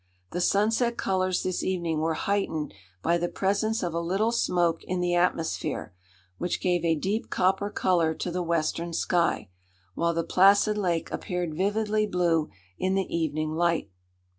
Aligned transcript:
The 0.31 0.41
sunset 0.41 0.97
colors 0.97 1.43
this 1.43 1.61
evening 1.61 1.99
were 1.99 2.15
heightened 2.15 2.73
by 3.03 3.19
the 3.19 3.29
presence 3.29 3.83
of 3.83 3.93
a 3.93 3.99
little 3.99 4.31
smoke 4.31 4.83
in 4.85 4.99
the 4.99 5.13
atmosphere, 5.13 5.93
which 6.39 6.59
gave 6.59 6.83
a 6.83 6.95
deep 6.95 7.29
copper 7.29 7.69
color 7.69 8.15
to 8.15 8.31
the 8.31 8.41
western 8.41 8.93
sky, 8.93 9.49
while 9.93 10.15
the 10.15 10.23
placid 10.23 10.75
lake 10.75 11.11
appeared 11.11 11.53
vividly 11.53 12.07
blue 12.07 12.49
in 12.79 12.95
the 12.95 13.05
evening 13.15 13.51
light. 13.53 13.91